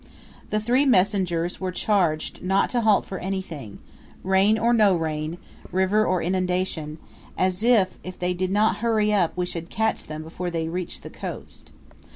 [0.49, 3.77] The three messengers were charged not to halt for anything
[4.23, 5.37] rain or no rain,
[5.71, 6.97] river or inundation
[7.37, 11.11] as if they did not hurry up we should catch them before they reached the
[11.11, 11.69] coast.